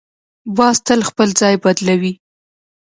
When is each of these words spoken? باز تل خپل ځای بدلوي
باز 0.57 0.77
تل 0.87 0.99
خپل 1.09 1.27
ځای 1.39 1.55
بدلوي 1.63 2.13